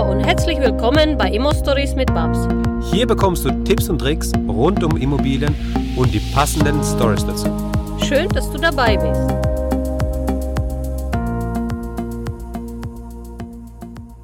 [0.00, 2.48] Hallo und herzlich willkommen bei Immo Stories mit Babs.
[2.90, 5.54] Hier bekommst du Tipps und Tricks rund um Immobilien
[5.94, 7.48] und die passenden Stories dazu.
[8.08, 9.20] Schön, dass du dabei bist.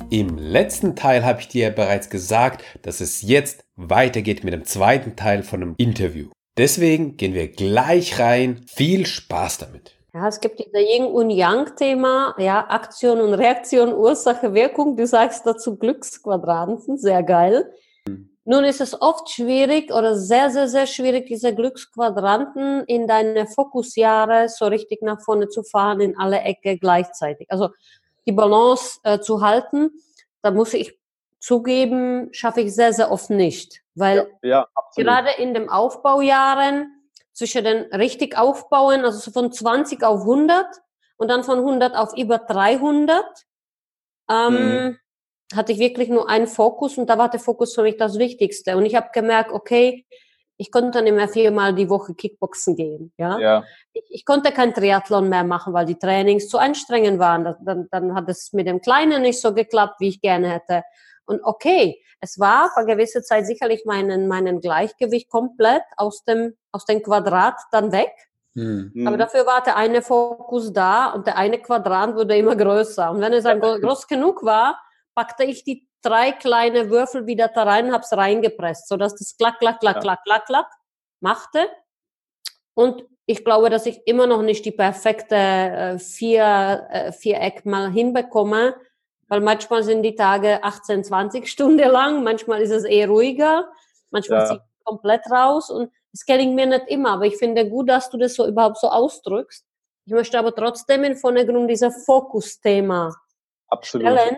[0.09, 5.15] Im letzten Teil habe ich dir bereits gesagt, dass es jetzt weitergeht mit dem zweiten
[5.15, 6.31] Teil von einem Interview.
[6.57, 8.63] Deswegen gehen wir gleich rein.
[8.67, 9.96] Viel Spaß damit.
[10.17, 14.97] Ja, es gibt dieser Yin und Yang Thema, ja, Aktion und Reaktion, Ursache, Wirkung.
[14.97, 17.71] Du sagst dazu Glücksquadranten, sehr geil.
[18.47, 24.49] Nun ist es oft schwierig oder sehr, sehr, sehr schwierig, diese Glücksquadranten in deine Fokusjahre
[24.49, 27.51] so richtig nach vorne zu fahren, in alle Ecke gleichzeitig.
[27.51, 27.69] Also
[28.27, 29.91] die Balance äh, zu halten,
[30.41, 30.99] da muss ich
[31.41, 33.83] zugeben, schaffe ich sehr, sehr oft nicht.
[33.95, 36.96] Weil ja, ja, gerade in den Aufbaujahren
[37.37, 40.67] zwischen den richtig aufbauen, also so von 20 auf 100
[41.19, 43.25] und dann von 100 auf über 300,
[44.31, 44.99] ähm, mhm.
[45.55, 48.77] hatte ich wirklich nur einen Fokus und da war der Fokus für mich das Wichtigste.
[48.77, 50.07] Und ich habe gemerkt, okay,
[50.57, 53.13] ich konnte dann immer viermal die Woche Kickboxen gehen.
[53.19, 53.39] Ja?
[53.39, 53.65] ja.
[53.93, 57.57] Ich, ich, konnte kein Triathlon mehr machen, weil die Trainings zu anstrengend waren.
[57.61, 60.83] Dann, dann hat es mit dem Kleinen nicht so geklappt, wie ich gerne hätte.
[61.27, 66.85] Und okay, es war für gewisse Zeit sicherlich meinen, meinen Gleichgewicht komplett aus dem, aus
[66.87, 68.13] dem Quadrat dann weg.
[68.55, 69.07] Mhm.
[69.07, 73.11] Aber dafür war der eine Fokus da und der eine Quadrat wurde immer größer.
[73.11, 74.81] Und wenn es dann groß genug war,
[75.15, 79.81] packte ich die drei kleine Würfel wieder da rein, hab's reingepresst, sodass das klack, klack,
[79.81, 80.01] klack, ja.
[80.01, 80.67] klack, klack, klack
[81.21, 81.69] machte.
[82.75, 87.91] Und ich glaube, dass ich immer noch nicht die perfekte äh, vier, äh, Viereck mal
[87.91, 88.77] hinbekomme,
[89.29, 93.69] weil manchmal sind die Tage 18, 20 Stunden lang, manchmal ist es eher ruhiger,
[94.11, 94.47] manchmal ja.
[94.47, 98.09] ziehe ich komplett raus und es gelingt mir nicht immer, aber ich finde gut, dass
[98.09, 99.67] du das so überhaupt so ausdrückst.
[100.07, 103.15] Ich möchte aber trotzdem in Vordergrund dieser Fokusthema
[103.69, 104.07] Absolut.
[104.07, 104.37] stellen,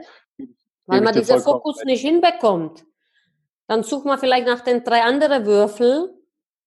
[0.86, 2.84] weil man diesen Fokus nicht hinbekommt.
[3.66, 6.09] Dann sucht man vielleicht nach den drei anderen Würfeln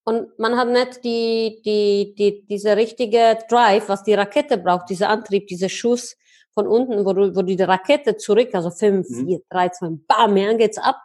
[0.04, 5.08] und man hat nicht die, die, die, diese richtige Drive, was die Rakete braucht, dieser
[5.08, 6.16] Antrieb, dieser Schuss,
[6.54, 10.78] von unten, wo, wo die Rakete zurück, also 5, 4, 3, 2, bam, ja, geht's
[10.78, 11.00] ab.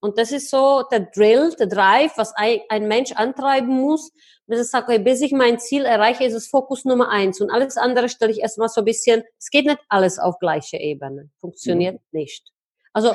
[0.00, 4.12] Und das ist so der Drill, der Drive, was ein, ein Mensch antreiben muss.
[4.46, 7.40] Bis ich sage, okay, bis ich mein Ziel erreiche, ist es Fokus Nummer eins.
[7.40, 10.76] Und alles andere stelle ich erstmal so ein bisschen, es geht nicht alles auf gleiche
[10.76, 11.30] Ebene.
[11.40, 12.18] Funktioniert mhm.
[12.20, 12.52] nicht.
[12.92, 13.14] Also,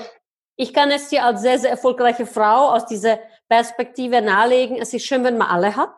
[0.55, 4.77] ich kann es dir als sehr, sehr erfolgreiche Frau aus dieser Perspektive nahelegen.
[4.77, 5.93] Es ist schön, wenn man alle hat.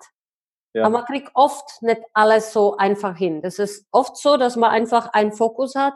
[0.74, 0.84] Ja.
[0.84, 3.42] Aber man kriegt oft nicht alles so einfach hin.
[3.42, 5.96] Das ist oft so, dass man einfach einen Fokus hat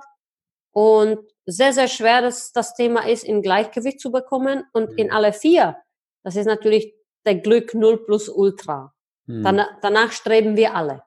[0.72, 4.64] und sehr, sehr schwer, dass das Thema ist, in Gleichgewicht zu bekommen.
[4.74, 4.98] Und mhm.
[4.98, 5.78] in alle vier,
[6.24, 6.94] das ist natürlich
[7.26, 8.94] der Glück Null plus Ultra.
[9.28, 9.44] Mhm.
[9.44, 11.04] Dann, danach streben wir alle.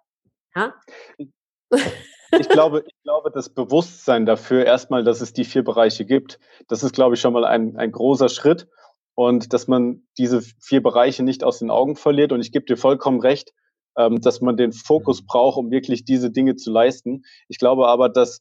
[0.55, 0.75] Ja?
[2.39, 6.83] Ich glaube, ich glaube, das Bewusstsein dafür erstmal, dass es die vier Bereiche gibt, das
[6.83, 8.69] ist, glaube ich, schon mal ein, ein großer Schritt
[9.19, 12.31] und dass man diese vier Bereiche nicht aus den Augen verliert.
[12.31, 13.53] Und ich gebe dir vollkommen recht,
[13.97, 17.25] ähm, dass man den Fokus braucht, um wirklich diese Dinge zu leisten.
[17.49, 18.39] Ich glaube aber, dass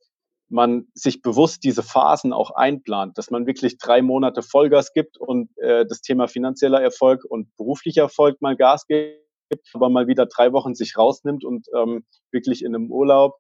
[0.49, 5.49] man sich bewusst diese Phasen auch einplant, dass man wirklich drei Monate Vollgas gibt und
[5.57, 9.17] äh, das Thema finanzieller Erfolg und beruflicher Erfolg mal Gas gibt,
[9.73, 13.33] aber mal wieder drei Wochen sich rausnimmt und ähm, wirklich in einem Urlaub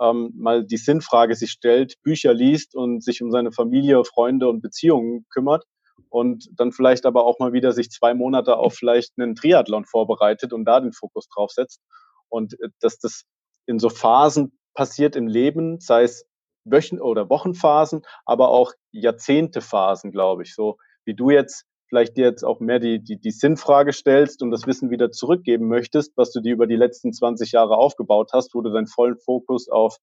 [0.00, 4.62] ähm, mal die Sinnfrage sich stellt, Bücher liest und sich um seine Familie, Freunde und
[4.62, 5.64] Beziehungen kümmert
[6.08, 10.52] und dann vielleicht aber auch mal wieder sich zwei Monate auf vielleicht einen Triathlon vorbereitet
[10.52, 11.80] und da den Fokus drauf setzt.
[12.28, 13.24] Und äh, dass das
[13.66, 16.26] in so Phasen passiert im Leben, sei es
[16.64, 20.54] Wochen- oder Wochenphasen, aber auch Jahrzehntephasen, glaube ich.
[20.54, 24.50] So wie du jetzt vielleicht dir jetzt auch mehr die, die, die Sinnfrage stellst und
[24.50, 28.54] das Wissen wieder zurückgeben möchtest, was du dir über die letzten 20 Jahre aufgebaut hast,
[28.54, 29.98] wo du deinen vollen Fokus auf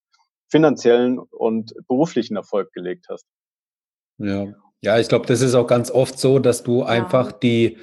[0.49, 3.25] finanziellen und beruflichen Erfolg gelegt hast.
[4.17, 6.87] Ja, ja, ich glaube, das ist auch ganz oft so, dass du ja.
[6.87, 7.77] einfach die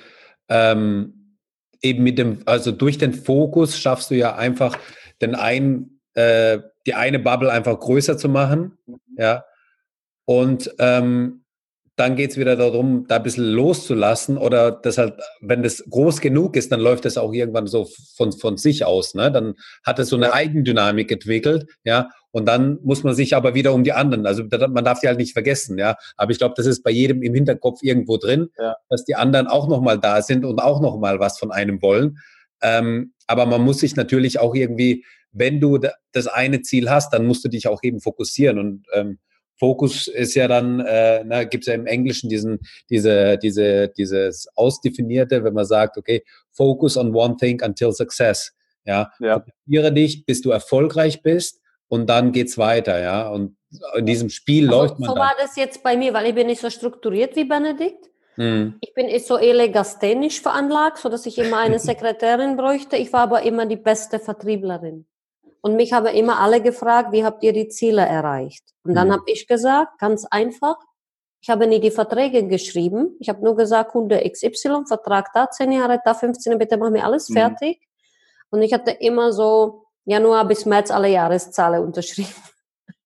[0.48, 1.36] ähm,
[1.80, 4.76] eben mit dem, also durch den Fokus schaffst du ja einfach
[5.20, 8.98] den einen, äh, die eine Bubble einfach größer zu machen, mhm.
[9.16, 9.44] ja.
[10.24, 11.44] Und ähm,
[11.98, 16.20] dann geht es wieder darum, da ein bisschen loszulassen oder das halt, wenn das groß
[16.20, 19.14] genug ist, dann läuft das auch irgendwann so von, von sich aus.
[19.14, 19.32] Ne?
[19.32, 22.08] Dann hat es so eine Eigendynamik entwickelt, ja.
[22.30, 25.18] Und dann muss man sich aber wieder um die anderen, also man darf die halt
[25.18, 25.96] nicht vergessen, ja.
[26.16, 28.76] Aber ich glaube, das ist bei jedem im Hinterkopf irgendwo drin, ja.
[28.88, 32.18] dass die anderen auch nochmal da sind und auch nochmal was von einem wollen.
[32.60, 35.78] Ähm, aber man muss sich natürlich auch irgendwie, wenn du
[36.12, 39.18] das eine Ziel hast, dann musst du dich auch eben fokussieren und ähm,
[39.58, 42.60] Fokus ist ja dann, äh, na, gibt es ja im Englischen diesen,
[42.90, 46.22] diese, diese, dieses Ausdefinierte, wenn man sagt, okay,
[46.52, 48.52] focus on one thing until success.
[48.84, 49.40] Ja, ja.
[49.40, 53.28] fokussiere dich, bis du erfolgreich bist und dann geht's weiter, ja.
[53.28, 53.56] Und
[53.96, 55.08] in diesem Spiel also, läuft man.
[55.08, 55.24] So dann.
[55.24, 58.08] war das jetzt bei mir, weil ich bin nicht so strukturiert wie Benedikt.
[58.36, 58.76] Mhm.
[58.80, 62.96] Ich bin so elegasthenisch veranlagt, so dass ich immer eine Sekretärin bräuchte.
[62.96, 65.06] Ich war aber immer die beste Vertrieblerin.
[65.60, 68.64] Und mich haben immer alle gefragt, wie habt ihr die Ziele erreicht?
[68.84, 69.12] Und dann mhm.
[69.14, 70.76] habe ich gesagt, ganz einfach,
[71.40, 73.16] ich habe nie die Verträge geschrieben.
[73.20, 77.04] Ich habe nur gesagt, Kunde XY, Vertrag da 10 Jahre, da 15, bitte mach mir
[77.04, 77.34] alles mhm.
[77.34, 77.80] fertig.
[78.50, 82.32] Und ich hatte immer so Januar bis März alle Jahreszahlen unterschrieben.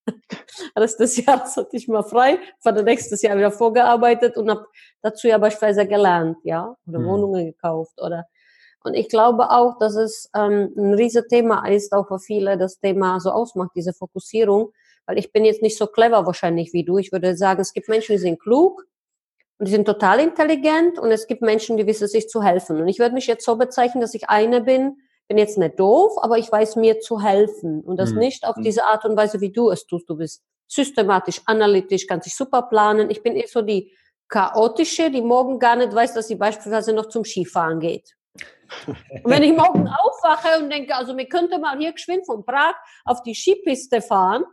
[0.78, 4.66] Rest des Jahres hatte ich mal frei, war dann nächstes Jahr wieder vorgearbeitet und habe
[5.02, 7.06] dazu ja beispielsweise gelernt, ja, oder mhm.
[7.06, 8.26] Wohnungen gekauft oder
[8.84, 12.80] und ich glaube auch, dass es ähm, ein riesiges Thema ist, auch für viele das
[12.80, 14.72] Thema so ausmacht, diese Fokussierung,
[15.06, 16.98] weil ich bin jetzt nicht so clever wahrscheinlich wie du.
[16.98, 18.84] Ich würde sagen, es gibt Menschen, die sind klug
[19.58, 22.80] und die sind total intelligent und es gibt Menschen, die wissen sich zu helfen.
[22.80, 24.96] Und ich würde mich jetzt so bezeichnen, dass ich eine bin,
[25.32, 28.18] bin jetzt nicht doof, aber ich weiß mir zu helfen und das mhm.
[28.18, 28.64] nicht auf hm.
[28.64, 30.06] diese Art und Weise, wie du es tust.
[30.10, 33.10] Du bist systematisch, analytisch, kannst dich super planen.
[33.10, 33.90] Ich bin eher so die
[34.28, 38.14] chaotische, die morgen gar nicht weiß, dass sie beispielsweise noch zum Skifahren geht.
[38.86, 42.74] Und wenn ich morgen aufwache und denke, also wir könnten mal hier geschwind von Prag
[43.06, 44.44] auf die Skipiste fahren,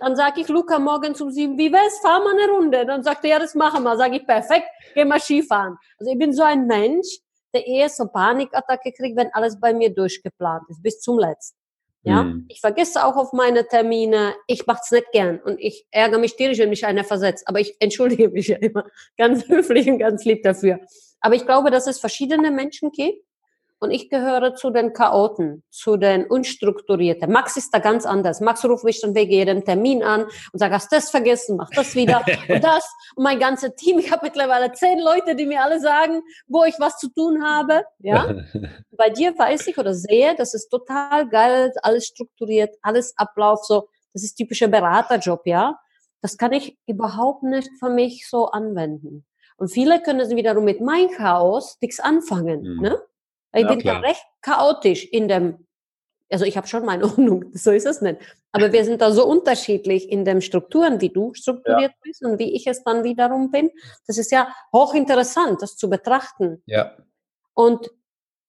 [0.00, 2.84] dann sage ich Luca morgen um sieben, wie wär's, fahr mal eine Runde.
[2.84, 3.96] Dann sagt er, ja, das machen wir.
[3.96, 5.76] Sage ich, perfekt, geh mal Skifahren.
[6.00, 7.20] Also ich bin so ein Mensch,
[7.52, 11.58] eher so Panikattacke kriegt, wenn alles bei mir durchgeplant ist, bis zum Letzten.
[12.02, 12.46] Ja, mhm.
[12.48, 14.34] ich vergesse auch auf meine Termine.
[14.46, 17.48] Ich mach's nicht gern und ich ärgere mich tierisch, wenn mich einer versetzt.
[17.48, 18.84] Aber ich entschuldige mich ja immer
[19.16, 20.78] ganz höflich und ganz lieb dafür.
[21.20, 23.25] Aber ich glaube, dass es verschiedene Menschen gibt
[23.78, 27.30] und ich gehöre zu den Chaoten, zu den Unstrukturierten.
[27.30, 28.40] Max ist da ganz anders.
[28.40, 31.94] Max ruft mich dann wegen jedem Termin an und sagt, hast das vergessen, mach das
[31.94, 32.88] wieder und das.
[33.16, 36.74] Und mein ganzes Team, ich habe mittlerweile zehn Leute, die mir alle sagen, wo ich
[36.78, 37.84] was zu tun habe.
[37.98, 38.34] Ja?
[38.92, 43.88] Bei dir weiß ich oder sehe, das ist total geil, alles strukturiert, alles Ablauf, so.
[44.14, 45.78] Das ist typischer Beraterjob, ja.
[46.22, 49.26] Das kann ich überhaupt nicht für mich so anwenden.
[49.58, 52.62] Und viele können wiederum mit mein Chaos nichts anfangen.
[52.62, 52.82] Mhm.
[52.82, 52.98] Ne?
[53.56, 54.00] Ich ja, bin klar.
[54.00, 55.66] da recht chaotisch in dem,
[56.30, 58.18] also ich habe schon meine Ordnung, so ist es nicht.
[58.52, 61.98] Aber wir sind da so unterschiedlich in den Strukturen, wie du strukturiert ja.
[62.02, 63.70] bist und wie ich es dann wiederum bin.
[64.06, 66.62] Das ist ja hochinteressant, das zu betrachten.
[66.66, 66.96] Ja.
[67.54, 67.90] Und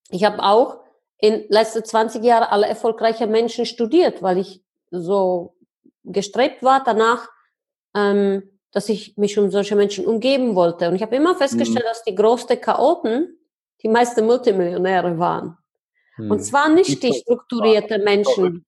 [0.09, 0.81] ich habe auch
[1.17, 4.61] in letzten 20 Jahren alle erfolgreichen Menschen studiert, weil ich
[4.91, 5.55] so
[6.03, 7.29] gestrebt war danach,
[7.95, 10.87] ähm, dass ich mich um solche Menschen umgeben wollte.
[10.87, 11.89] Und ich habe immer festgestellt, mhm.
[11.89, 13.36] dass die größten Chaoten
[13.83, 15.57] die meisten Multimillionäre waren.
[16.15, 16.31] Hm.
[16.31, 18.65] Und zwar nicht die, die strukturierte Menschen.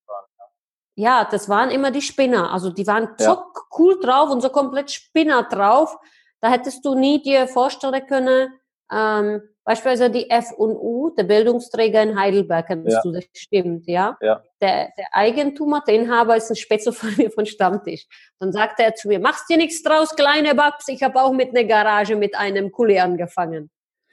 [0.96, 2.52] Ja, das waren immer die Spinner.
[2.52, 3.26] Also die waren ja.
[3.26, 3.44] so
[3.78, 5.98] cool drauf und so komplett Spinner drauf.
[6.42, 8.50] Da hättest du nie dir vorstellen können,
[8.92, 13.02] ähm, beispielsweise die F&U, der Bildungsträger in Heidelberg, kennst ja.
[13.04, 14.18] du, das stimmt, ja?
[14.22, 14.42] ja.
[14.62, 18.08] Der, der Eigentümer, der Inhaber ist ein Spätzle von mir von Stammtisch.
[18.40, 21.50] Dann sagte er zu mir, machst dir nichts draus, kleine Babs, ich habe auch mit
[21.50, 23.70] einer Garage mit einem Kuli angefangen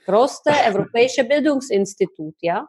[0.06, 2.69] größte europäische Bildungsinstitut, ja,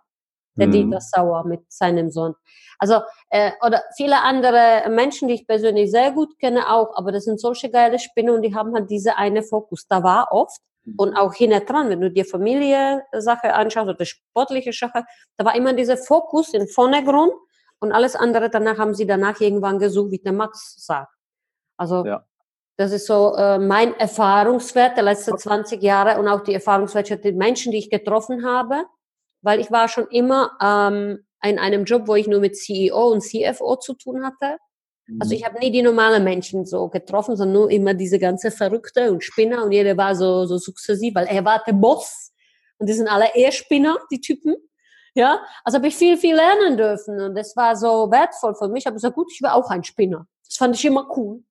[0.58, 0.72] der mhm.
[0.72, 2.34] Dieter Sauer mit seinem Sohn.
[2.80, 7.24] Also, äh, oder viele andere Menschen, die ich persönlich sehr gut kenne auch, aber das
[7.24, 9.88] sind solche geile Spinnen und die haben halt diese eine Fokus.
[9.88, 10.96] Da war oft mhm.
[10.98, 15.06] und auch hinten dran, wenn du dir Familie-Sache anschaust oder sportliche Sache,
[15.38, 17.32] da war immer dieser Fokus im Vordergrund
[17.80, 21.14] und alles andere danach haben sie danach irgendwann gesucht, wie der Max sagt.
[21.78, 22.27] Also, ja.
[22.78, 27.34] Das ist so äh, mein Erfahrungswert der letzten 20 Jahre und auch die Erfahrungswerte der
[27.34, 28.86] Menschen, die ich getroffen habe,
[29.42, 33.22] weil ich war schon immer ähm, in einem Job, wo ich nur mit CEO und
[33.22, 34.58] CFO zu tun hatte.
[35.20, 35.46] Also ich mhm.
[35.46, 39.64] habe nie die normalen Menschen so getroffen, sondern nur immer diese ganze Verrückte und Spinner
[39.64, 42.32] und jeder war so, so sukzessiv, weil er war der Boss
[42.78, 44.56] und die sind alle eher Spinner, die Typen.
[45.16, 48.82] Ja, also habe ich viel, viel lernen dürfen und das war so wertvoll für mich.
[48.82, 50.28] Ich habe gesagt, gut, ich war auch ein Spinner.
[50.46, 51.42] Das fand ich immer cool.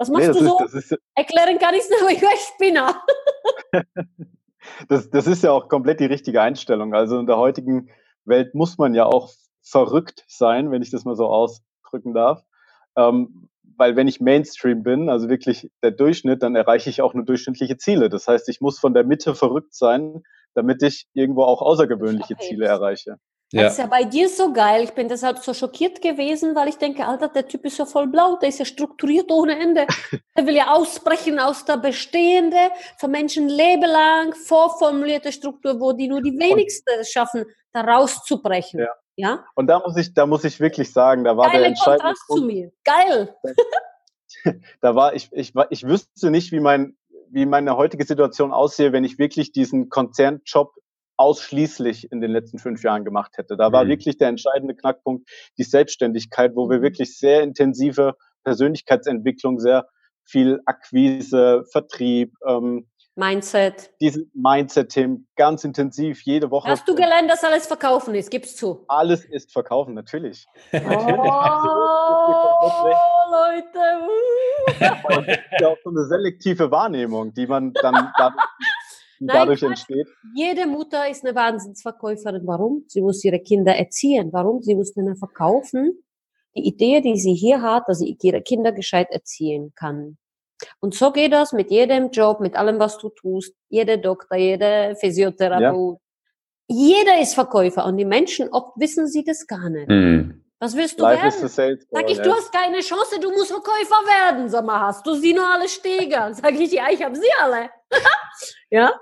[0.00, 0.64] Was machst nee, du so?
[0.64, 3.02] Ist, ist, Erklären kann ich es nicht, aber ich war Spinner.
[4.88, 6.94] das, das ist ja auch komplett die richtige Einstellung.
[6.94, 7.90] Also in der heutigen
[8.24, 9.30] Welt muss man ja auch
[9.62, 12.42] verrückt sein, wenn ich das mal so ausdrücken darf.
[12.96, 17.26] Ähm, weil wenn ich Mainstream bin, also wirklich der Durchschnitt, dann erreiche ich auch nur
[17.26, 18.08] durchschnittliche Ziele.
[18.08, 20.22] Das heißt, ich muss von der Mitte verrückt sein,
[20.54, 23.16] damit ich irgendwo auch außergewöhnliche Ziele erreiche.
[23.52, 23.64] Ja.
[23.64, 24.84] Das ist ja bei dir so geil.
[24.84, 28.06] Ich bin deshalb so schockiert gewesen, weil ich denke, Alter, der Typ ist ja voll
[28.06, 29.86] blau, der ist ja strukturiert ohne Ende.
[30.36, 36.22] Der will ja ausbrechen aus der bestehende, von Menschen lebelang vorformulierte Struktur, wo die nur
[36.22, 38.80] die wenigsten schaffen, da rauszubrechen.
[38.80, 38.94] Ja.
[39.16, 39.44] ja.
[39.54, 42.26] Und da muss ich, da muss ich wirklich sagen, da war Geile der entscheidende Kontrast
[42.28, 42.40] Punkt.
[42.40, 42.72] zu mir.
[42.84, 43.36] Geil.
[44.80, 46.96] Da war ich, ich, ich wüsste nicht, wie mein,
[47.28, 50.72] wie meine heutige Situation aussehe, wenn ich wirklich diesen Konzernjob
[51.20, 53.58] ausschließlich in den letzten fünf Jahren gemacht hätte.
[53.58, 53.90] Da war mhm.
[53.90, 56.82] wirklich der entscheidende Knackpunkt die Selbstständigkeit, wo wir mhm.
[56.82, 59.86] wirklich sehr intensive Persönlichkeitsentwicklung, sehr
[60.24, 62.86] viel Akquise, Vertrieb, ähm,
[63.16, 63.90] Mindset.
[64.00, 66.70] Diese Mindset-Themen ganz intensiv jede Woche.
[66.70, 68.30] Hast du gelernt, dass alles verkaufen ist?
[68.30, 68.84] Gib's zu.
[68.88, 70.46] Alles ist verkaufen, natürlich.
[70.72, 70.80] Oh,
[73.30, 73.78] Leute.
[74.78, 78.44] Das ist ja auch so eine selektive Wahrnehmung, die man dann dadurch,
[79.20, 80.08] die Nein, dadurch entsteht.
[80.34, 82.46] Jede Mutter ist eine Wahnsinnsverkäuferin.
[82.46, 82.84] Warum?
[82.88, 84.30] Sie muss ihre Kinder erziehen.
[84.32, 84.62] Warum?
[84.62, 86.02] Sie muss ihnen verkaufen.
[86.56, 90.16] Die Idee, die sie hier hat, dass sie ihre Kinder gescheit erziehen kann.
[90.80, 93.54] Und so geht das mit jedem Job, mit allem, was du tust.
[93.68, 95.98] Jeder Doktor, jeder Physiotherapeut.
[95.98, 96.06] Ja.
[96.72, 99.88] Jeder ist Verkäufer und die Menschen, oft wissen sie das gar nicht.
[99.88, 100.44] Mhm.
[100.60, 101.80] Was willst du Life werden?
[101.90, 104.48] Sag ich, du hast keine Chance, du musst Verkäufer werden.
[104.48, 106.32] Sag mal, hast du sie nur alle Steger?
[106.34, 107.70] Sag ich, ja, ich habe sie alle.
[108.70, 108.92] ja?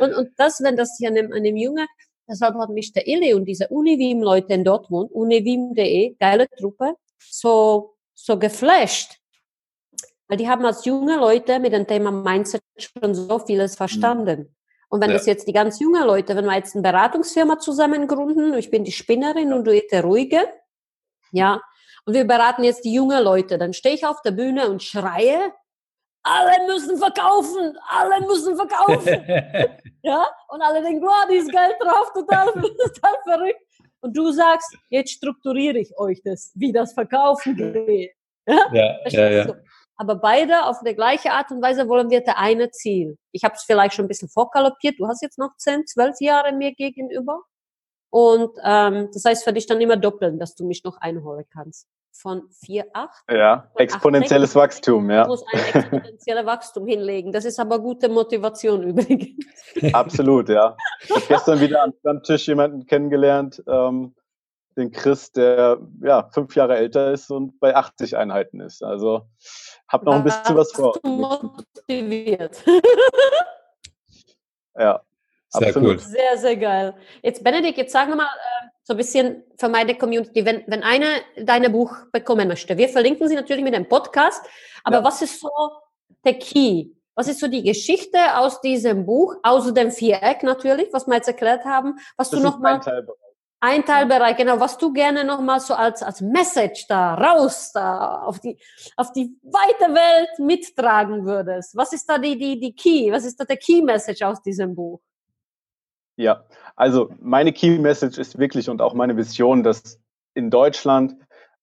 [0.00, 1.86] Und, und das, wenn das hier einem, einem Junge,
[2.28, 8.38] deshalb hat mich der Illy und diese Univim-Leute in Dortmund, univim.de, geile Truppe, so, so
[8.38, 9.18] geflasht.
[10.28, 14.40] Weil die haben als junge Leute mit dem Thema Mindset schon so vieles verstanden.
[14.40, 14.54] Mhm.
[14.88, 15.16] Und wenn ja.
[15.16, 18.84] das jetzt die ganz junge Leute, wenn wir jetzt eine Beratungsfirma zusammen gründen, ich bin
[18.84, 20.46] die Spinnerin und du der Ruhige,
[21.32, 21.62] ja,
[22.04, 25.52] und wir beraten jetzt die junge Leute, dann stehe ich auf der Bühne und schreie,
[26.22, 29.24] alle müssen verkaufen, alle müssen verkaufen.
[30.02, 33.60] ja, und alle denken, wow, die ist Geld drauf, total, total verrückt.
[34.00, 38.12] Und du sagst, jetzt strukturiere ich euch das, wie das Verkaufen geht.
[38.46, 39.54] Ja, ja, ja, ja
[40.02, 43.18] aber beide auf der gleiche Art und Weise wollen wir der eine Ziel.
[43.30, 44.98] Ich habe es vielleicht schon ein bisschen vorkaloppiert.
[44.98, 47.42] Du hast jetzt noch 10, 12 Jahre mir gegenüber.
[48.10, 51.86] Und ähm, das heißt für dich dann immer doppeln, dass du mich noch einholen kannst.
[52.14, 53.24] Von 4, 8.
[53.30, 55.24] Ja, exponentielles 8, Wachstum, ja.
[55.24, 57.32] Du musst ein exponentielles Wachstum hinlegen.
[57.32, 59.46] Das ist aber gute Motivation übrigens.
[59.92, 60.76] Absolut, ja.
[61.02, 64.14] Ich habe gestern wieder am Stammtisch jemanden kennengelernt, ähm,
[64.76, 68.82] den Chris, der ja fünf Jahre älter ist und bei 80 Einheiten ist.
[68.82, 69.22] Also
[69.88, 70.98] habe noch ein bisschen was vor.
[71.02, 72.62] Motiviert.
[74.74, 75.00] ja.
[75.48, 75.90] Sehr absolut.
[75.90, 75.98] cool.
[75.98, 76.94] Sehr, sehr geil.
[77.22, 81.08] Jetzt, Benedikt, jetzt sag nochmal äh, so ein bisschen für meine Community, wenn, wenn einer
[81.36, 82.76] dein Buch bekommen möchte.
[82.76, 84.44] Wir verlinken sie natürlich mit einem Podcast,
[84.84, 85.04] aber ja.
[85.04, 85.50] was ist so
[86.24, 86.90] der Key?
[87.14, 91.28] Was ist so die Geschichte aus diesem Buch, außer dem Viereck natürlich, was wir jetzt
[91.28, 92.80] erklärt haben, was das du nochmal
[93.62, 98.40] ein Teilbereich, genau, was du gerne nochmal so als, als Message da raus, da auf
[98.40, 98.58] die,
[98.96, 101.76] auf die weite Welt mittragen würdest.
[101.76, 103.12] Was ist da die, die, die Key?
[103.12, 105.00] Was ist da der Key Message aus diesem Buch?
[106.16, 106.44] Ja,
[106.76, 109.98] also meine Key Message ist wirklich und auch meine Vision, dass
[110.34, 111.16] in Deutschland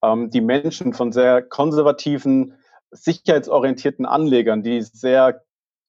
[0.04, 2.56] ähm, die Menschen von sehr konservativen,
[2.92, 5.44] sicherheitsorientierten Anlegern, die sehr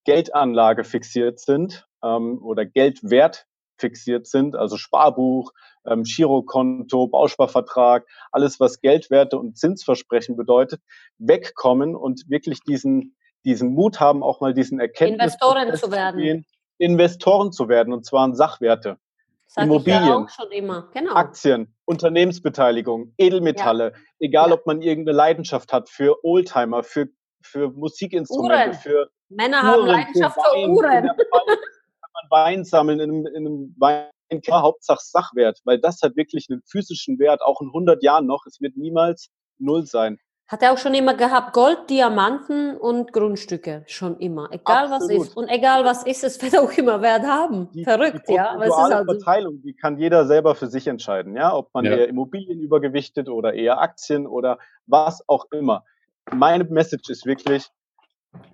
[0.05, 3.47] Geldanlage fixiert sind ähm, oder Geldwert
[3.79, 5.53] fixiert sind, also Sparbuch,
[5.87, 10.83] ähm, Girokonto, Bausparvertrag, alles, was Geldwerte und Zinsversprechen bedeutet,
[11.19, 16.21] wegkommen und wirklich diesen, diesen Mut haben, auch mal diesen Erkenntnis Investoren zu werden.
[16.21, 16.47] Gehen,
[16.81, 18.99] Investoren zu werden, und zwar in Sachwerte.
[19.47, 21.13] Sag Immobilien, ja genau.
[21.15, 23.99] Aktien, Unternehmensbeteiligung, Edelmetalle, ja.
[24.21, 24.55] egal ja.
[24.55, 27.09] ob man irgendeine Leidenschaft hat für Oldtimer, für,
[27.43, 28.75] für Musikinstrumente, Uhren.
[28.75, 31.07] für Männer Uhren, haben Leidenschaft für, Wein, für Uhren.
[31.07, 34.07] Kann man Wein sammeln in einem, in einem Wein
[34.41, 38.47] klar, Hauptsache Sachwert, weil das hat wirklich einen physischen Wert, auch in 100 Jahren noch.
[38.47, 40.19] Es wird niemals null sein.
[40.51, 44.49] Hat er auch schon immer gehabt, Gold, Diamanten und Grundstücke, schon immer.
[44.51, 45.21] Egal Absolut.
[45.21, 45.37] was ist.
[45.37, 47.71] Und egal was ist, es wird auch immer Wert haben.
[47.73, 48.51] Die, Verrückt, die ja.
[48.51, 51.55] Aber es ist halt Verteilung, die kann jeder selber für sich entscheiden, ja.
[51.55, 51.93] Ob man ja.
[51.93, 55.85] eher Immobilien übergewichtet oder eher Aktien oder was auch immer.
[56.33, 57.69] Meine Message ist wirklich,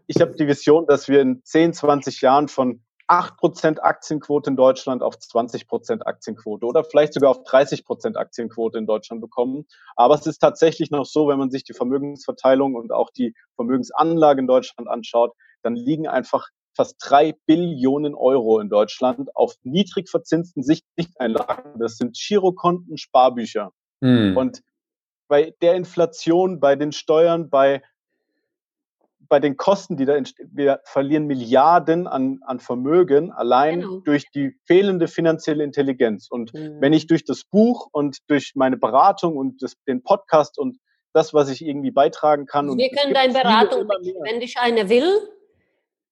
[0.06, 5.02] ich habe die Vision, dass wir in 10, 20 Jahren von 8% Aktienquote in Deutschland
[5.02, 9.66] auf 20% Aktienquote oder vielleicht sogar auf 30% Aktienquote in Deutschland bekommen.
[9.94, 14.40] Aber es ist tatsächlich noch so, wenn man sich die Vermögensverteilung und auch die Vermögensanlage
[14.40, 15.32] in Deutschland anschaut,
[15.62, 21.78] dann liegen einfach fast drei Billionen Euro in Deutschland auf niedrig verzinsten Sichteinlagen.
[21.78, 23.72] Das sind Girokonten, Sparbücher.
[24.02, 24.36] Hm.
[24.36, 24.62] Und
[25.28, 27.82] bei der Inflation, bei den Steuern, bei
[29.28, 34.00] bei den Kosten, die da entstehen, wir verlieren Milliarden an, an Vermögen allein genau.
[34.00, 36.28] durch die fehlende finanzielle Intelligenz.
[36.30, 36.80] Und mhm.
[36.80, 40.78] wenn ich durch das Buch und durch meine Beratung und das, den Podcast und
[41.12, 42.66] das, was ich irgendwie beitragen kann.
[42.66, 45.10] Also wir können deine Beratung, wenn dich eine will,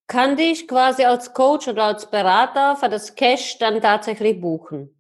[0.07, 4.94] kann dich quasi als Coach oder als Berater für das Cash dann tatsächlich buchen.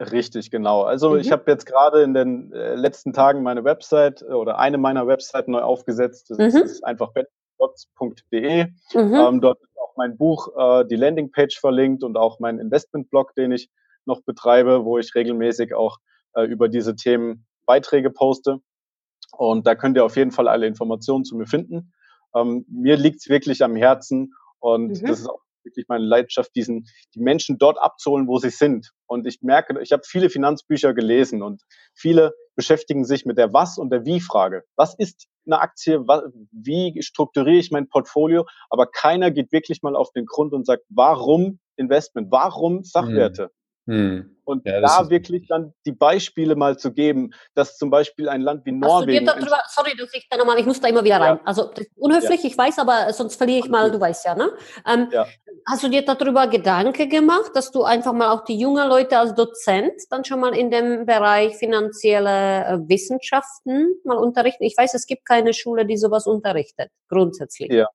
[0.00, 0.82] Richtig, genau.
[0.82, 1.20] Also mhm.
[1.20, 5.52] ich habe jetzt gerade in den äh, letzten Tagen meine Website oder eine meiner Webseiten
[5.52, 6.30] neu aufgesetzt.
[6.30, 6.62] Das mhm.
[6.62, 8.64] ist einfach betdots.de.
[8.64, 9.14] Mhm.
[9.14, 13.52] Ähm, dort ist auch mein Buch, äh, die Landingpage verlinkt und auch mein Investmentblog, den
[13.52, 13.70] ich
[14.06, 15.98] noch betreibe, wo ich regelmäßig auch
[16.34, 18.58] äh, über diese Themen Beiträge poste.
[19.32, 21.92] Und da könnt ihr auf jeden Fall alle Informationen zu mir finden.
[22.34, 25.06] Ähm, mir liegt es wirklich am Herzen und mhm.
[25.06, 28.90] das ist auch wirklich meine Leidenschaft, diesen, die Menschen dort abzuholen, wo sie sind.
[29.06, 31.62] Und ich merke, ich habe viele Finanzbücher gelesen und
[31.94, 34.64] viele beschäftigen sich mit der Was- und der Wie-Frage.
[34.76, 36.00] Was ist eine Aktie?
[36.52, 38.46] Wie strukturiere ich mein Portfolio?
[38.68, 42.30] Aber keiner geht wirklich mal auf den Grund und sagt, warum Investment?
[42.30, 43.50] Warum Sachwerte?
[43.86, 44.36] Hm.
[44.44, 48.66] Und ja, da wirklich dann die Beispiele mal zu geben, dass zum Beispiel ein Land
[48.66, 49.24] wie Norwegen.
[49.24, 51.36] Darüber, sorry, dass ich da nochmal, ich muss da immer wieder rein.
[51.36, 51.40] Ja.
[51.44, 52.48] Also unhöflich, ja.
[52.48, 54.50] ich weiß, aber sonst verliere ich mal, du weißt ja, ne?
[54.86, 55.26] Ähm, ja.
[55.68, 59.34] Hast du dir darüber Gedanken gemacht, dass du einfach mal auch die jungen Leute als
[59.34, 64.64] Dozent dann schon mal in dem Bereich finanzielle äh, Wissenschaften mal unterrichten?
[64.64, 67.70] Ich weiß, es gibt keine Schule, die sowas unterrichtet, grundsätzlich.
[67.70, 67.88] Ja.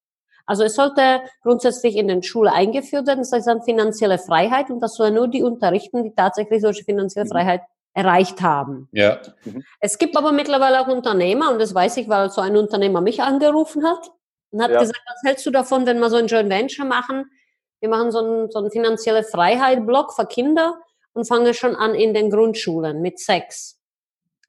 [0.45, 4.79] Also es sollte grundsätzlich in den Schulen eingeführt werden, das heißt dann finanzielle Freiheit und
[4.79, 7.31] das sollen nur die unterrichten, die tatsächlich solche finanzielle mhm.
[7.31, 7.61] Freiheit
[7.93, 8.87] erreicht haben.
[8.91, 9.21] Ja.
[9.45, 9.63] Mhm.
[9.79, 13.21] Es gibt aber mittlerweile auch Unternehmer, und das weiß ich, weil so ein Unternehmer mich
[13.21, 14.11] angerufen hat
[14.51, 14.79] und hat ja.
[14.79, 17.25] gesagt, was hältst du davon, wenn wir so ein Joint Venture machen?
[17.79, 20.75] Wir machen so einen, so einen finanzielle Freiheit-Block für Kinder
[21.13, 23.74] und fangen schon an in den Grundschulen mit Sex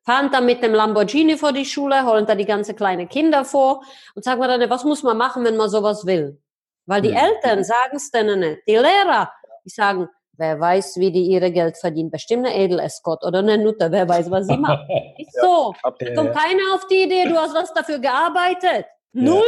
[0.06, 3.82] fahren dann mit dem Lamborghini vor die Schule, holen da die ganze kleine Kinder vor
[4.14, 6.40] und sagen wir dann, was muss man machen, wenn man sowas will?
[6.86, 7.16] Weil die hm.
[7.16, 8.62] Eltern sagen es denen nicht.
[8.68, 9.32] Die Lehrer,
[9.64, 10.08] die sagen,
[10.38, 12.10] wer weiß, wie die ihre Geld verdienen.
[12.10, 14.88] Bestimmt eine Edel-Escort oder eine Nutte, wer weiß, was sie macht.
[15.18, 15.75] Ist so.
[15.82, 18.86] Da kommt keiner auf die Idee, du hast was dafür gearbeitet.
[19.12, 19.42] Null?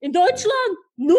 [0.00, 0.78] In Deutschland?
[0.96, 1.16] Null?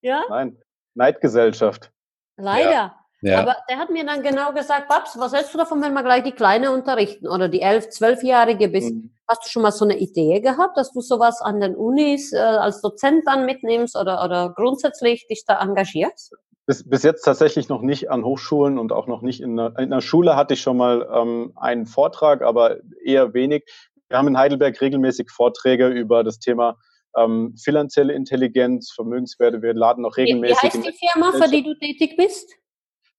[0.00, 0.24] Ja?
[0.28, 0.60] Nein,
[0.94, 1.92] Neidgesellschaft.
[2.36, 2.70] Leider.
[2.70, 3.01] Ja.
[3.22, 3.40] Ja.
[3.40, 6.24] Aber der hat mir dann genau gesagt, Babs, was hältst du davon, wenn wir gleich
[6.24, 8.92] die Kleine unterrichten oder die elf, zwölfjährige bist?
[8.92, 9.12] Mhm.
[9.28, 12.38] Hast du schon mal so eine Idee gehabt, dass du sowas an den Unis äh,
[12.38, 16.34] als Dozent dann mitnimmst oder, oder grundsätzlich dich da engagierst?
[16.66, 19.92] Bis, bis jetzt tatsächlich noch nicht an Hochschulen und auch noch nicht in einer, in
[19.92, 23.64] einer Schule hatte ich schon mal ähm, einen Vortrag, aber eher wenig.
[24.08, 26.76] Wir haben in Heidelberg regelmäßig Vorträge über das Thema
[27.16, 29.62] ähm, finanzielle Intelligenz, Vermögenswerte.
[29.62, 30.56] Wir laden auch regelmäßig.
[30.56, 32.52] Wie, wie heißt die Firma, für die du tätig bist?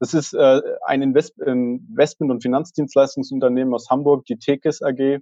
[0.03, 5.21] Das ist äh, ein Invest Investment- und Finanzdienstleistungsunternehmen aus Hamburg, die Tekis AG.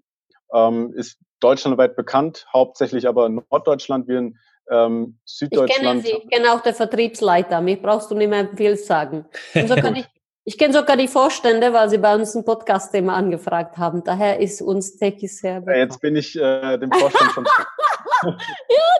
[0.56, 4.40] Ähm, ist deutschlandweit bekannt, hauptsächlich aber in Norddeutschland, wie in
[4.72, 5.70] ähm, Süddeutschland.
[5.70, 9.26] Ich kenne sie, ich kenne auch den Vertriebsleiter, mir brauchst du nicht mehr viel sagen.
[9.54, 14.04] Ich, ich kenne sogar die Vorstände, weil sie bei uns ein Podcast-Thema angefragt haben.
[14.04, 15.78] Daher ist uns Tekis sehr bekannt.
[15.78, 17.46] Jetzt bin ich äh, dem Vorstand schon.
[18.24, 18.34] ja,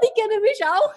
[0.04, 0.94] die kennen mich auch.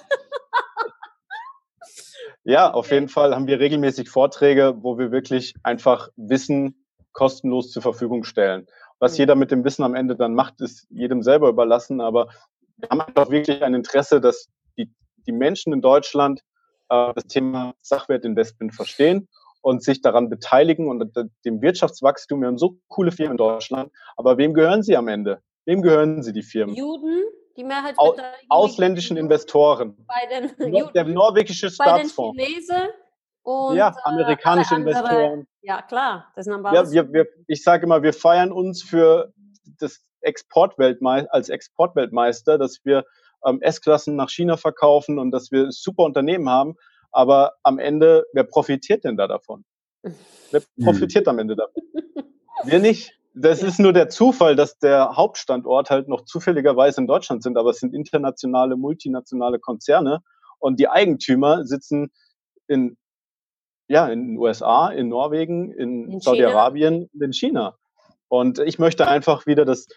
[2.44, 7.80] Ja, auf jeden Fall haben wir regelmäßig Vorträge, wo wir wirklich einfach Wissen kostenlos zur
[7.80, 8.66] Verfügung stellen.
[8.98, 12.00] Was jeder mit dem Wissen am Ende dann macht, ist jedem selber überlassen.
[12.00, 12.28] Aber
[12.76, 14.90] wir haben einfach wirklich ein Interesse, dass die,
[15.26, 16.40] die Menschen in Deutschland
[16.90, 19.28] äh, das Thema Sachwertinvestment verstehen
[19.62, 22.42] und sich daran beteiligen und dem Wirtschaftswachstum.
[22.42, 23.90] Wir haben so coole Firmen in Deutschland.
[24.16, 25.40] Aber wem gehören sie am Ende?
[25.64, 26.74] Wem gehören sie, die Firmen?
[26.74, 27.22] Juden,
[27.57, 29.97] die Mehrheitsbeteiligung ausländischen Investoren.
[30.07, 32.37] Bei den der norwegische Staatsfonds.
[32.37, 32.88] Bei den Chinesen
[33.43, 35.47] und ja, amerikanische andere, Investoren.
[35.62, 36.33] Ja, klar.
[36.35, 39.33] Das sind ja, wir, wir, ich sage immer, wir feiern uns für
[39.79, 43.05] das Exportweltmeister, als Exportweltmeister, dass wir
[43.45, 46.77] ähm, S-Klassen nach China verkaufen und dass wir super Unternehmen haben.
[47.12, 49.64] Aber am Ende, wer profitiert denn da davon?
[50.51, 50.85] Wer hm.
[50.85, 51.83] profitiert am Ende davon?
[52.64, 53.12] Wir nicht.
[53.37, 57.70] Das ist nur der Zufall, dass der Hauptstandort halt noch zufälligerweise in Deutschland sind, aber
[57.70, 60.20] es sind internationale, multinationale Konzerne
[60.61, 62.12] und die Eigentümer sitzen
[62.68, 62.97] in,
[63.88, 67.77] ja, in den USA, in Norwegen, in, in Saudi-Arabien, in China.
[68.29, 69.88] Und ich möchte einfach wieder, dass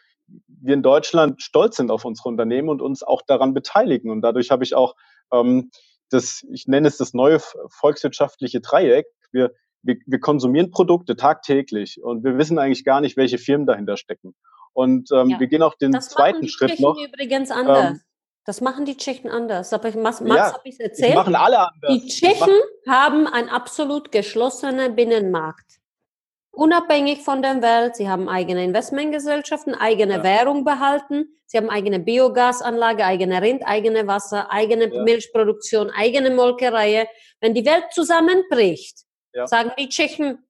[0.48, 4.10] wir in Deutschland stolz sind auf unsere Unternehmen und uns auch daran beteiligen.
[4.10, 4.96] Und dadurch habe ich auch
[5.32, 5.70] ähm,
[6.10, 9.06] das, ich nenne es das neue volkswirtschaftliche Dreieck.
[9.32, 13.98] Wir wir, wir konsumieren Produkte tagtäglich und wir wissen eigentlich gar nicht, welche Firmen dahinter
[13.98, 14.36] stecken.
[14.74, 15.40] Und ähm, ja.
[15.40, 16.98] wir gehen auch den das zweiten Schritt Tschechen noch.
[17.02, 17.92] übrigens anders.
[17.92, 18.02] Ähm,
[18.46, 19.74] das machen die Tschechen anders.
[19.74, 21.16] Aber Max, Max ja, habe ich erzählt.
[21.16, 21.92] machen alle anders.
[21.92, 22.54] Die Tschechen
[22.88, 25.80] haben einen absolut geschlossenen Binnenmarkt.
[26.52, 27.96] Unabhängig von der Welt.
[27.96, 30.24] Sie haben eigene Investmentgesellschaften, eigene ja.
[30.24, 31.26] Währung behalten.
[31.46, 35.04] Sie haben eigene Biogasanlage, eigene Rind, eigene Wasser, eigene ja.
[35.04, 37.10] Milchproduktion, eigene Molkerei.
[37.42, 39.07] Wenn die Welt zusammenbricht,
[39.38, 39.48] ja.
[39.48, 40.44] Sagen die Tschechen,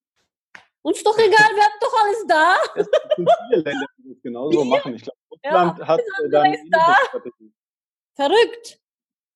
[0.81, 2.55] uns doch egal, wir haben doch alles da.
[2.77, 4.95] Es sind viele Länder, die das genauso machen.
[4.95, 6.95] Ich glaube, Russland ja, hat äh, da eine da.
[8.15, 8.79] Verrückt.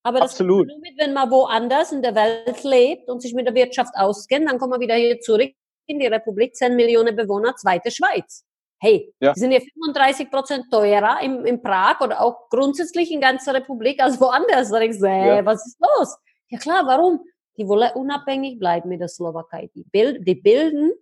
[0.03, 0.67] Aber Absolut.
[0.67, 3.93] das nur mit, wenn man woanders in der Welt lebt und sich mit der Wirtschaft
[3.95, 5.51] auskennt, dann kommen wir wieder hier zurück
[5.85, 8.45] in die Republik, 10 Millionen Bewohner, zweite Schweiz.
[8.79, 9.33] Hey, ja.
[9.33, 14.01] die sind hier 35 Prozent teurer in, in Prag oder auch grundsätzlich in ganzer Republik
[14.01, 14.71] als woanders.
[14.71, 15.45] Da denkst du, hey, ja.
[15.45, 16.17] was ist los?
[16.47, 17.19] Ja klar, warum?
[17.57, 19.69] Die wollen unabhängig bleiben mit der Slowakei.
[19.75, 20.93] Die, bild, die bilden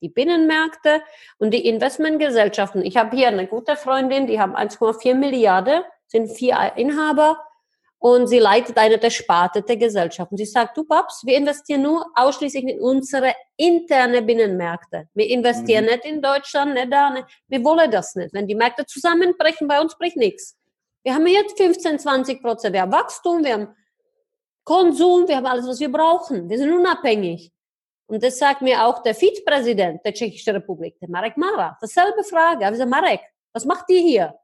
[0.00, 1.02] Die Binnenmärkte
[1.38, 2.84] und die Investmentgesellschaften.
[2.84, 7.36] Ich habe hier eine gute Freundin, die haben 1,4 Milliarden, sind vier Inhaber
[7.98, 10.30] und sie leitet eine der Sparte der Gesellschaft.
[10.30, 15.08] Und sie sagt, du Paps, wir investieren nur ausschließlich in unsere interne Binnenmärkte.
[15.14, 15.90] Wir investieren mhm.
[15.90, 17.26] nicht in Deutschland, nicht da, nicht.
[17.48, 18.32] wir wollen das nicht.
[18.32, 20.56] Wenn die Märkte zusammenbrechen, bei uns bricht nichts.
[21.02, 23.68] Wir haben jetzt 15, 20 Prozent, wir haben Wachstum, wir haben
[24.68, 26.46] Konsum, wir haben alles, was wir brauchen.
[26.50, 27.50] Wir sind unabhängig.
[28.06, 31.78] Und das sagt mir auch der Vizepräsident der Tschechischen Republik, der Marek Mara.
[31.80, 32.68] Dasselbe Frage.
[32.70, 33.20] Ich sage, Marek,
[33.54, 34.38] was macht ihr hier?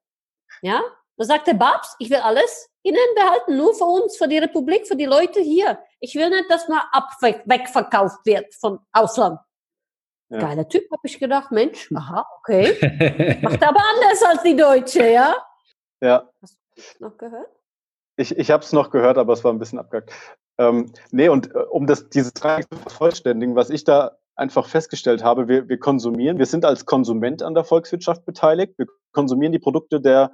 [0.62, 0.80] Ja?
[1.18, 4.88] Da sagt der Babs, ich will alles innen behalten, nur für uns, für die Republik,
[4.88, 5.78] für die Leute hier.
[6.00, 9.38] Ich will nicht, dass man ab wegverkauft wird von Ausland.
[10.30, 10.38] Ja.
[10.38, 13.38] Geiler Typ, habe ich gedacht, Mensch, aha, okay.
[13.42, 15.36] Macht aber anders als die Deutsche, ja?
[16.00, 16.30] Ja.
[16.40, 17.53] Hast du das noch gehört?
[18.16, 20.12] Ich, ich habe es noch gehört, aber es war ein bisschen abgehackt.
[20.58, 25.24] Ähm, nee, und äh, um das, dieses Frage zu vervollständigen, was ich da einfach festgestellt
[25.24, 29.58] habe, wir, wir konsumieren, wir sind als Konsument an der Volkswirtschaft beteiligt, wir konsumieren die
[29.58, 30.32] Produkte der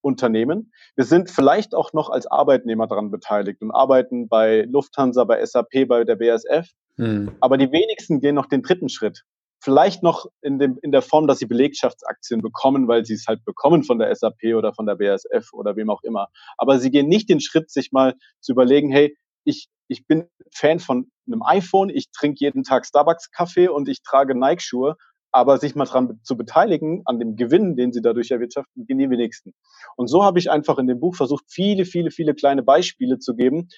[0.00, 0.72] Unternehmen.
[0.96, 5.86] Wir sind vielleicht auch noch als Arbeitnehmer daran beteiligt und arbeiten bei Lufthansa, bei SAP,
[5.86, 6.68] bei der BSF.
[6.96, 7.32] Hm.
[7.40, 9.24] Aber die wenigsten gehen noch den dritten Schritt.
[9.62, 13.44] Vielleicht noch in, dem, in der Form, dass sie Belegschaftsaktien bekommen, weil sie es halt
[13.44, 16.28] bekommen von der SAP oder von der BSF oder wem auch immer.
[16.58, 20.80] Aber sie gehen nicht den Schritt, sich mal zu überlegen, hey, ich, ich bin Fan
[20.80, 24.96] von einem iPhone, ich trinke jeden Tag Starbucks-Kaffee und ich trage Nike-Schuhe
[25.32, 29.08] aber sich mal dran zu beteiligen, an dem Gewinn, den sie dadurch erwirtschaften, gehen die
[29.08, 29.54] wenigsten.
[29.96, 33.34] Und so habe ich einfach in dem Buch versucht, viele, viele, viele kleine Beispiele zu
[33.34, 33.68] geben,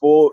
[0.00, 0.32] wo,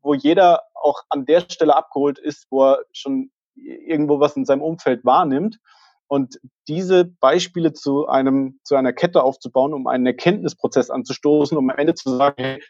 [0.00, 4.62] wo jeder auch an der Stelle abgeholt ist, wo er schon irgendwo was in seinem
[4.62, 5.58] Umfeld wahrnimmt.
[6.06, 11.76] Und diese Beispiele zu einem, zu einer Kette aufzubauen, um einen Erkenntnisprozess anzustoßen, um am
[11.76, 12.62] Ende zu sagen, hey,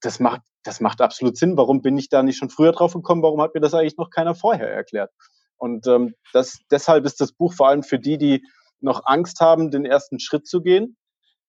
[0.00, 1.56] das macht, das macht absolut Sinn.
[1.56, 3.22] Warum bin ich da nicht schon früher drauf gekommen?
[3.22, 5.10] Warum hat mir das eigentlich noch keiner vorher erklärt?
[5.56, 8.42] Und ähm, das, deshalb ist das Buch vor allem für die, die
[8.80, 10.96] noch Angst haben, den ersten Schritt zu gehen.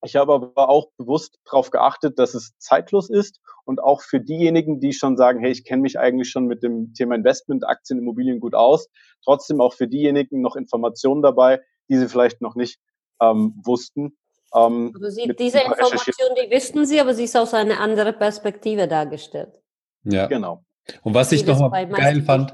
[0.06, 4.80] Ich habe aber auch bewusst darauf geachtet, dass es zeitlos ist und auch für diejenigen,
[4.80, 8.40] die schon sagen, hey, ich kenne mich eigentlich schon mit dem Thema Investment, Aktien, Immobilien
[8.40, 8.88] gut aus,
[9.24, 12.80] trotzdem auch für diejenigen noch Informationen dabei, die sie vielleicht noch nicht
[13.20, 14.16] ähm, wussten.
[14.54, 18.88] Ähm, also sie, diese Information, die wüssten Sie, aber sie ist aus einer anderen Perspektive
[18.88, 19.54] dargestellt.
[20.04, 20.64] Ja, genau.
[21.02, 22.54] Und was ich nochmal geil fand,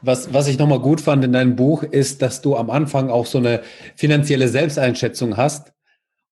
[0.00, 3.26] was, was ich nochmal gut fand in deinem Buch, ist, dass du am Anfang auch
[3.26, 3.60] so eine
[3.96, 5.74] finanzielle Selbsteinschätzung hast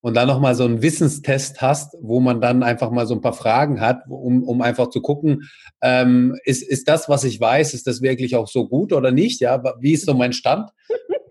[0.01, 3.33] und dann nochmal so einen Wissenstest hast, wo man dann einfach mal so ein paar
[3.33, 5.49] Fragen hat, um, um einfach zu gucken,
[5.81, 9.41] ähm, ist, ist das, was ich weiß, ist das wirklich auch so gut oder nicht?
[9.41, 10.69] Ja, wie ist so mein Stand?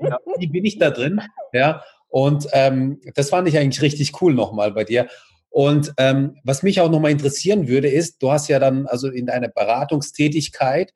[0.00, 1.20] Ja, wie bin ich da drin?
[1.52, 5.08] Ja, und ähm, das fand ich eigentlich richtig cool nochmal bei dir.
[5.50, 9.26] Und ähm, was mich auch nochmal interessieren würde, ist, du hast ja dann also in
[9.26, 10.92] deiner Beratungstätigkeit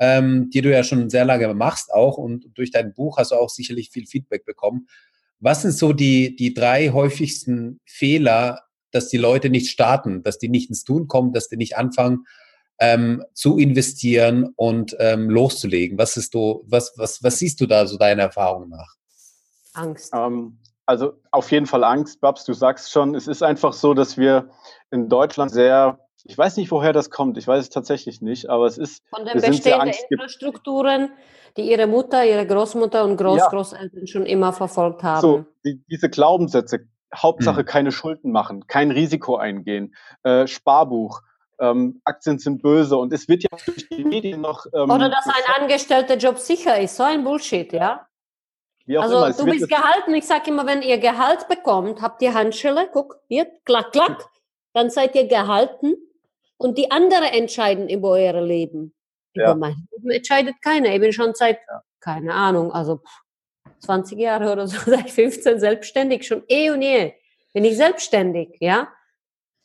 [0.00, 3.36] ähm, die du ja schon sehr lange machst auch und durch dein Buch hast du
[3.36, 4.88] auch sicherlich viel Feedback bekommen.
[5.40, 8.60] Was sind so die, die drei häufigsten Fehler,
[8.92, 12.24] dass die Leute nicht starten, dass die nicht ins Tun kommen, dass die nicht anfangen
[12.78, 15.98] ähm, zu investieren und ähm, loszulegen?
[15.98, 18.96] Was ist du, was, was, was siehst du da so deiner Erfahrung nach?
[19.72, 20.12] Angst.
[20.14, 24.18] Ähm, also auf jeden Fall Angst, Babs, du sagst schon, es ist einfach so, dass
[24.18, 24.50] wir
[24.90, 27.38] in Deutschland sehr ich weiß nicht, woher das kommt.
[27.38, 29.02] Ich weiß es tatsächlich nicht, aber es ist.
[29.10, 31.10] Von den bestehenden Infrastrukturen,
[31.56, 34.06] die ihre Mutter, ihre Großmutter und Großgroßeltern ja.
[34.06, 35.20] schon immer verfolgt haben.
[35.20, 36.80] So, die, diese Glaubenssätze,
[37.14, 37.66] Hauptsache hm.
[37.66, 41.22] keine Schulden machen, kein Risiko eingehen, äh, Sparbuch.
[41.58, 44.64] Ähm, Aktien sind böse und es wird ja durch die Medien noch.
[44.72, 48.06] Ähm, Oder dass ein angestellter Job sicher ist, so ein Bullshit, ja?
[48.98, 49.32] also immer.
[49.32, 53.46] du bist gehalten, ich sage immer, wenn ihr Gehalt bekommt, habt ihr Handschelle, guck, hier,
[53.64, 54.24] klack, klack,
[54.72, 55.96] dann seid ihr gehalten
[56.60, 58.94] und die anderen entscheiden über euer Leben.
[59.34, 59.44] Ja.
[59.44, 60.92] Über mein Leben entscheidet keiner.
[60.92, 61.82] Ich bin schon seit, ja.
[62.00, 63.00] keine Ahnung, also
[63.80, 67.14] 20 Jahre oder so, seit 15 selbstständig, schon eh und je
[67.54, 68.88] bin ich selbstständig, ja.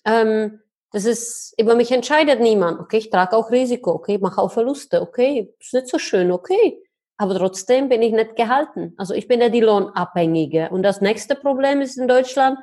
[0.05, 2.79] Ähm, das ist, über mich entscheidet niemand.
[2.79, 6.31] Okay, ich trage auch Risiko, okay, ich mache auch Verluste, okay, ist nicht so schön,
[6.31, 6.81] okay.
[7.17, 8.93] Aber trotzdem bin ich nicht gehalten.
[8.97, 10.69] Also ich bin ja die Lohnabhängige.
[10.69, 12.57] Und das nächste Problem ist in Deutschland,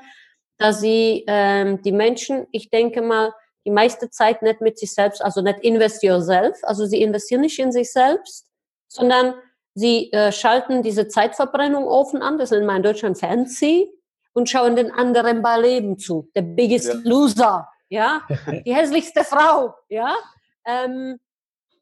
[0.56, 3.32] dass sie ähm, die Menschen, ich denke mal,
[3.64, 7.58] die meiste Zeit nicht mit sich selbst, also nicht invest yourself, also sie investieren nicht
[7.58, 8.46] in sich selbst,
[8.88, 9.34] sondern
[9.74, 13.90] sie äh, schalten diese Zeitverbrennung offen an, das nennt man in Deutschland fancy,
[14.34, 16.30] und schauen den anderen bei Leben zu.
[16.34, 16.94] Der biggest ja.
[17.04, 18.22] loser, ja,
[18.64, 20.16] die hässlichste Frau, ja.
[20.64, 21.18] Ähm,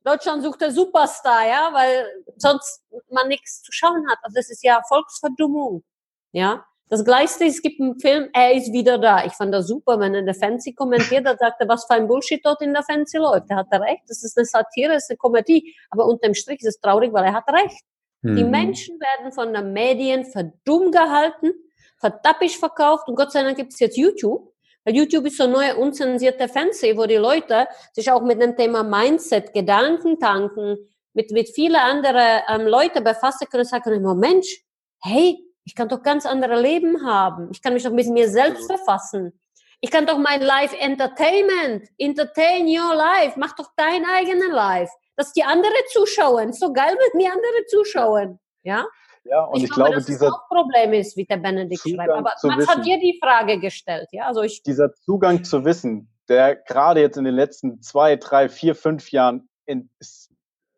[0.02, 4.18] Deutschland sucht der Superstar, ja, weil sonst man nichts zu schauen hat.
[4.22, 5.84] Also das ist ja Volksverdummung,
[6.32, 6.64] ja.
[6.90, 9.24] Das Gleiche, es gibt einen Film, er ist wieder da.
[9.24, 11.94] Ich fand das super, wenn er in der Fernseh kommentiert hat, sagt er, was für
[11.94, 13.48] ein Bullshit dort in der Fernseh läuft.
[13.48, 15.72] Da hat er recht, das ist eine Satire, das ist eine Komödie.
[15.90, 17.84] Aber unterm Strich ist es traurig, weil er hat recht.
[18.22, 18.36] Mhm.
[18.36, 21.52] Die Menschen werden von den Medien für dumm gehalten,
[22.00, 24.52] verdappisch verkauft und Gott sei Dank gibt es jetzt YouTube.
[24.84, 28.82] Weil YouTube ist so neue unzensierte Fernseh, wo die Leute sich auch mit dem Thema
[28.82, 30.76] Mindset, Gedanken tanken,
[31.12, 34.64] mit, mit vielen anderen ähm, Leuten befassen können und sagen können, Mensch,
[35.02, 37.48] hey, ich kann doch ganz andere Leben haben.
[37.52, 39.38] Ich kann mich doch mit mir selbst verfassen.
[39.80, 45.32] Ich kann doch mein Live Entertainment, entertain your life, mach doch dein eigenes Live, dass
[45.32, 46.52] die andere zuschauen.
[46.52, 48.38] So geil, wenn die andere zuschauen.
[48.62, 48.86] Ja?
[49.24, 52.44] Ja, und ich, ich glaube, dass dieser das Problem ist, wie der Benedikt Zugang schreibt.
[52.44, 54.08] Aber man hat dir die Frage gestellt.
[54.12, 54.26] Ja?
[54.26, 58.74] Also ich, dieser Zugang zu Wissen, der gerade jetzt in den letzten zwei, drei, vier,
[58.74, 59.90] fünf Jahren in,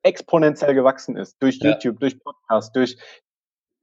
[0.02, 1.36] exponentiell gewachsen ist.
[1.40, 1.70] Durch ja.
[1.70, 2.96] YouTube, durch Podcast, durch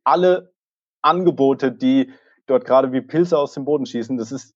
[0.03, 0.53] alle
[1.01, 2.11] Angebote, die
[2.47, 4.17] dort gerade wie Pilze aus dem Boden schießen.
[4.17, 4.55] Das ist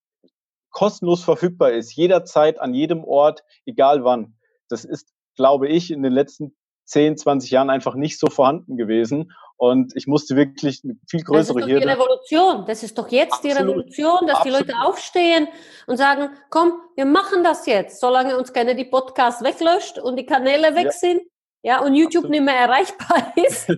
[0.72, 4.36] kostenlos verfügbar ist, jederzeit, an jedem Ort, egal wann.
[4.70, 9.32] Das ist, glaube ich, in den letzten 10, 20 Jahren einfach nicht so vorhanden gewesen.
[9.56, 12.66] Und ich musste wirklich eine viel größere Das ist doch die Revolution.
[12.66, 13.58] Das ist doch jetzt Absolut.
[13.58, 14.60] die Revolution, dass Absolut.
[14.60, 15.48] die Leute aufstehen
[15.88, 20.26] und sagen, komm, wir machen das jetzt, solange uns keine die Podcasts weglöscht und die
[20.26, 20.92] Kanäle weg ja.
[20.92, 21.22] sind,
[21.62, 22.32] ja, und YouTube Absolut.
[22.32, 23.72] nicht mehr erreichbar ist,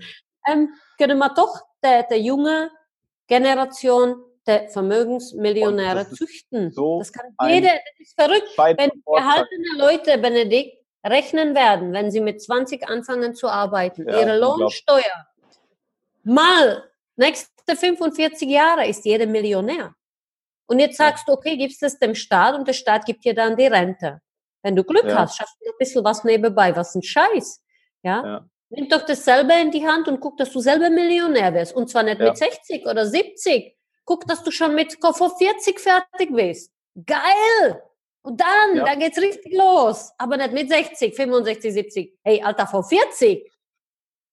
[0.47, 2.71] ähm, können wir doch der, der junge
[3.27, 6.71] Generation der Vermögensmillionäre züchten.
[6.71, 8.49] So das kann jeder, das ist verrückt.
[8.58, 14.39] Wenn gehaltene Leute, Benedikt, rechnen werden, wenn sie mit 20 anfangen zu arbeiten, ja, ihre
[14.39, 15.27] Lohnsteuer
[16.23, 16.84] mal
[17.15, 19.95] nächste 45 Jahre ist jeder Millionär.
[20.67, 23.55] Und jetzt sagst du, okay, gibst es dem Staat und der Staat gibt dir dann
[23.55, 24.21] die Rente.
[24.63, 25.19] Wenn du Glück ja.
[25.19, 27.63] hast, schaffst du ein bisschen was nebenbei, was ein Scheiß.
[28.01, 28.25] Ja?
[28.25, 28.49] ja?
[28.76, 31.74] Nimm doch das selber in die Hand und guck, dass du selber Millionär wirst.
[31.74, 32.28] Und zwar nicht ja.
[32.28, 33.76] mit 60 oder 70.
[34.04, 36.72] Guck, dass du schon mit vor 40 fertig bist.
[37.06, 37.82] Geil!
[38.22, 38.86] Und dann, ja.
[38.86, 40.12] dann geht's richtig los.
[40.18, 42.20] Aber nicht mit 60, 65, 70.
[42.24, 43.50] Hey, Alter, vor 40.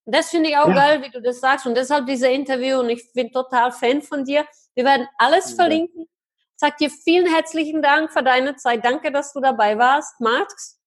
[0.05, 0.73] Und das finde ich auch ja.
[0.73, 1.65] geil, wie du das sagst.
[1.65, 2.79] Und deshalb dieser Interview.
[2.79, 4.45] Und ich bin total Fan von dir.
[4.73, 5.55] Wir werden alles ja.
[5.55, 6.07] verlinken.
[6.55, 8.83] Sag dir vielen herzlichen Dank für deine Zeit.
[8.83, 10.79] Danke, dass du dabei warst, Max.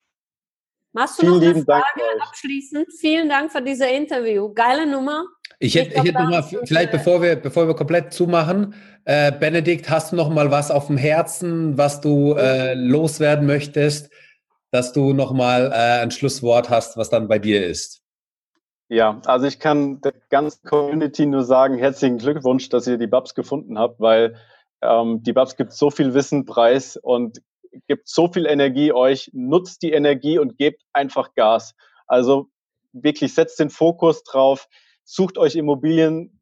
[0.96, 2.86] Machst du Vielen noch eine Frage Dank abschließend?
[2.98, 4.50] Vielen Dank für dieses Interview.
[4.54, 5.26] Geile Nummer.
[5.58, 9.90] Ich hätte, ich hätte noch mal, vielleicht bevor wir, bevor wir komplett zumachen, äh, Benedikt,
[9.90, 14.10] hast du noch mal was auf dem Herzen, was du äh, loswerden möchtest,
[14.70, 18.00] dass du noch mal äh, ein Schlusswort hast, was dann bei dir ist?
[18.88, 23.34] Ja, also ich kann der ganzen Community nur sagen, herzlichen Glückwunsch, dass ihr die Babs
[23.34, 24.36] gefunden habt, weil
[24.80, 27.42] ähm, die Babs gibt so viel Wissen preis und
[27.86, 31.74] gibt so viel Energie euch, nutzt die Energie und gebt einfach Gas.
[32.06, 32.48] Also
[32.92, 34.68] wirklich setzt den Fokus drauf,
[35.04, 36.40] sucht euch Immobilien,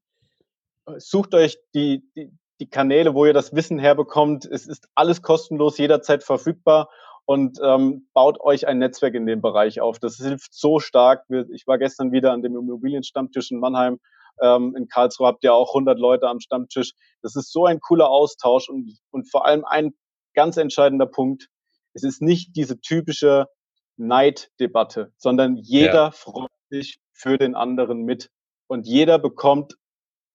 [0.99, 4.45] sucht euch die, die, die Kanäle, wo ihr das Wissen herbekommt.
[4.45, 6.89] Es ist alles kostenlos, jederzeit verfügbar
[7.27, 9.99] und ähm, baut euch ein Netzwerk in dem Bereich auf.
[9.99, 11.25] Das hilft so stark.
[11.53, 13.99] Ich war gestern wieder an dem Immobilienstammtisch in Mannheim.
[14.41, 16.93] Ähm, in Karlsruhe habt ihr auch 100 Leute am Stammtisch.
[17.23, 19.95] Das ist so ein cooler Austausch und, und vor allem ein
[20.35, 21.49] ganz entscheidender Punkt.
[21.93, 23.49] Es ist nicht diese typische
[23.97, 26.11] Neiddebatte, sondern jeder ja.
[26.11, 28.31] freut sich für den anderen mit
[28.67, 29.77] und jeder bekommt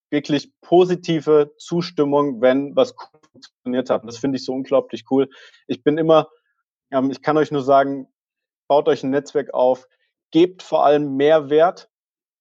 [0.09, 2.95] wirklich positive Zustimmung, wenn was
[3.31, 4.03] funktioniert hat.
[4.05, 5.29] Das finde ich so unglaublich cool.
[5.67, 6.29] Ich bin immer,
[6.91, 8.07] ähm, ich kann euch nur sagen,
[8.67, 9.87] baut euch ein Netzwerk auf,
[10.31, 11.89] gebt vor allem mehr Wert,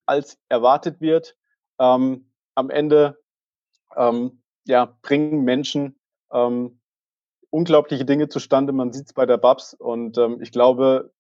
[0.07, 1.37] als erwartet wird.
[1.79, 3.19] Ähm, am Ende
[3.97, 5.99] ähm, ja, bringen Menschen
[6.33, 6.78] ähm,
[7.51, 8.73] unglaubliche Dinge zustande.
[8.73, 11.13] Man sieht es bei der Babs und ähm, ich glaube,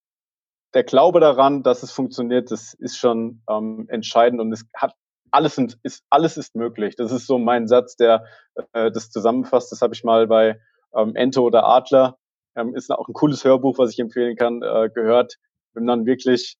[0.75, 4.95] der Glaube daran, dass es funktioniert, das ist schon ähm, entscheidend und es hat
[5.31, 6.97] alles ist alles ist möglich.
[6.97, 8.25] Das ist so mein Satz, der
[8.73, 9.73] äh, das zusammenfasst.
[9.73, 10.61] Das habe ich mal bei
[10.95, 12.19] ähm, Ente oder Adler.
[12.57, 14.63] Ähm, ist auch ein cooles Hörbuch, was ich empfehlen kann.
[14.63, 15.37] Äh, gehört,
[15.75, 16.57] wenn man wirklich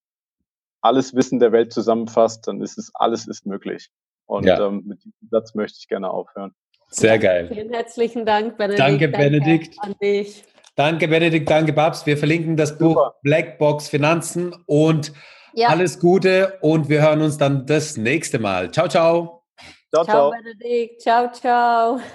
[0.81, 3.91] alles Wissen der Welt zusammenfasst, dann ist es alles ist möglich.
[4.27, 4.67] Und ja.
[4.67, 6.55] ähm, mit diesem Satz möchte ich gerne aufhören.
[6.91, 7.49] Sehr geil.
[7.53, 8.81] Vielen herzlichen Dank, Benedikt.
[8.81, 9.77] Danke, Benedikt.
[9.77, 10.45] Danke an dich.
[10.75, 11.51] Danke, Benedikt.
[11.51, 12.07] Danke, Babs.
[12.07, 13.15] Wir verlinken das Buch Super.
[13.23, 15.13] Blackbox Finanzen und
[15.53, 15.69] ja.
[15.69, 18.71] alles Gute und wir hören uns dann das nächste Mal.
[18.71, 19.43] Ciao, ciao.
[19.93, 20.31] Ciao, ciao.
[20.31, 21.03] Benedikt.
[21.03, 21.99] Ciao, ciao.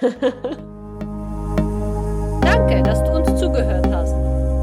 [2.40, 4.14] Danke, dass du uns zugehört hast.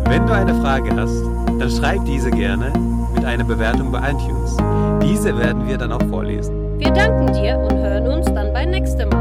[0.10, 1.24] Wenn du eine Frage hast,
[1.60, 2.74] dann schreib diese gerne
[3.14, 4.58] mit einer Bewertung bei iTunes.
[5.04, 6.80] Diese werden wir dann auch vorlesen.
[6.80, 9.21] Wir danken dir und hören uns dann beim nächsten Mal.